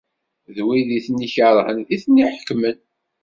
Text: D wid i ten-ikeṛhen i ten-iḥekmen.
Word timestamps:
D 0.55 0.57
wid 0.65 0.89
i 0.97 0.99
ten-ikeṛhen 1.05 1.77
i 1.95 1.97
ten-iḥekmen. 2.03 2.77